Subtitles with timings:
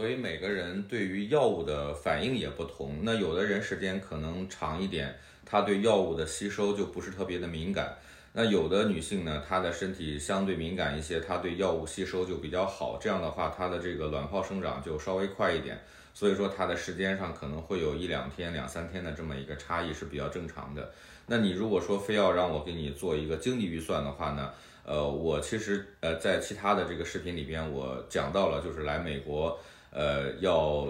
[0.00, 3.00] 所以每个人对于药物的反应也不同。
[3.02, 7.94] 那有的人时间可能长一点，他对药物的吸收就不是特别的敏感。
[8.32, 12.96] 那有的女性呢，她的身体相对敏感一些，她对药物吸收就比较好。
[12.98, 15.78] 这样的话，她的这个卵泡生长就稍微快一点。
[16.14, 20.90] 所以说，它的时间上可能会有一两天、两三天的这么一个差异是比较正常的。
[21.26, 24.50] 那你如果说非要让我给你做一个经济预算的话呢？
[24.82, 29.56] 呃，我其实呃在其他的这个视频里边，我讲到了就是来美国，
[29.90, 30.86] 呃要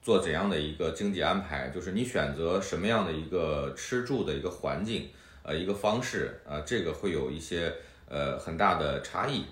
[0.00, 5.08] 做怎样的一个经济安排，就是你选择什么样的一个吃住的一个环境，
[5.42, 7.72] 呃一个方式，呃这个会有一些
[8.08, 9.44] 呃很大的差异。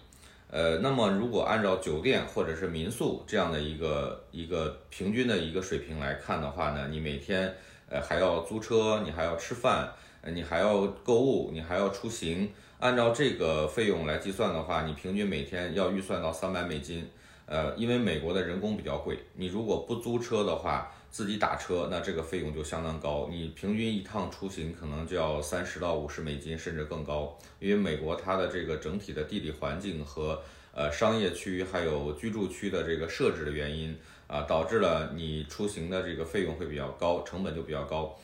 [0.49, 7.53] 呃，那么如果按照酒店或者是民宿这样的一个一个平均的一个水平来看的话呢，你每天
[7.91, 9.93] 呃还要租车，你还要吃饭，
[10.33, 17.11] 你还要购物，你还要出行，按照这个费用来计算的话，你平均每天要预算到三百美金。
[17.47, 23.29] 呃，因为美国的人工比较贵，你如果不租车的话，自己打车，那这个费用就相当高。
[23.31, 27.39] 你平均一趟出行可能就要三十到五十美金，甚至更高。
[27.61, 30.43] 因为美国它的这个整体的地理环境和
[30.75, 38.19] 呃商业区还有居住区的这个设置的原因啊，导致了你出行的这个费用会比较高，成本就比较高。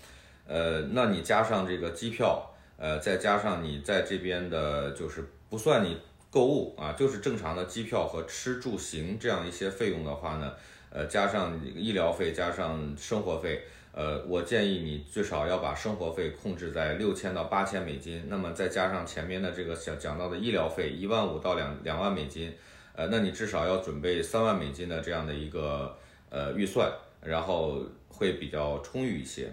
[0.48, 2.44] 呃，那你加上这个机票，
[2.76, 5.96] 呃，再加上你在这边的，就是不算你。
[6.32, 10.54] 购物啊，就是正常的机票和吃住行这样一些费用的话呢，
[10.88, 13.60] 呃，加上医疗费，加上生活费，
[13.92, 18.24] 呃，我建议你最少要把生活费控制在六千到八千美金。
[18.28, 22.50] 那么再加上前面的这个讲讲到的医疗费一万五到两两万美金，
[22.96, 25.94] 呃，那你至少要准备三万美金的这样的一个
[26.30, 29.52] 呃预算，然后会比较充裕一些。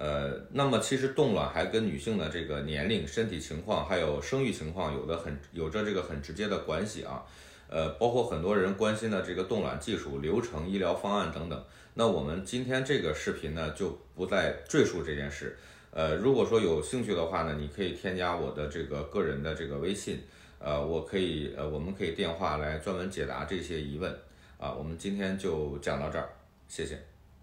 [0.00, 7.22] 呃，那么其实冻卵还跟女性的这个年龄、身体情况还有生育情况有的很有着这个很直接的关系啊。
[7.68, 11.64] 呃，包括很多人关心的这个冻卵技术、流程、医疗方案等等。
[11.92, 15.54] 那我们今天这个视频呢，就不再赘述这件事。
[15.90, 20.18] 呃，如果说有兴趣的话呢，你可以添加我的这个个人的这个微信，
[20.58, 24.10] 呃，我可以呃，我们可以电话来专门解答这些疑问
[24.56, 24.72] 啊。
[24.72, 26.26] 我们今天就讲到这儿，
[26.68, 27.09] 谢谢。